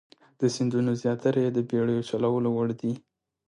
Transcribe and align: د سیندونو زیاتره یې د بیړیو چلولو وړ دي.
د 0.39 0.41
سیندونو 0.55 0.91
زیاتره 1.01 1.39
یې 1.45 1.49
د 1.53 1.59
بیړیو 1.69 2.07
چلولو 2.09 2.49
وړ 2.57 2.69
دي. 2.81 2.93